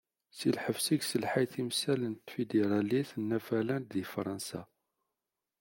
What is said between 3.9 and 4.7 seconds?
Fransa.